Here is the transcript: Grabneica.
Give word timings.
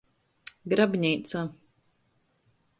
Grabneica. 0.71 1.41